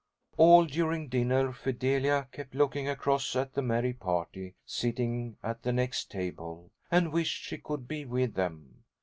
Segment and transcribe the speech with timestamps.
[0.35, 6.09] All during dinner Fidelia kept looking across at the merry party sitting at the next
[6.09, 8.83] table, and wished she could be with them.